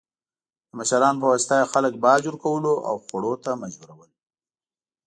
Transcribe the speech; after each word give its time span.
د 0.67 0.69
مشرانو 0.79 1.19
په 1.21 1.27
واسطه 1.31 1.53
یې 1.59 1.71
خلک 1.73 1.93
باج 2.03 2.21
ورکولو 2.27 2.73
او 2.89 2.95
خوړو 3.05 3.33
ته 3.43 3.51
مجبورول. 3.61 4.11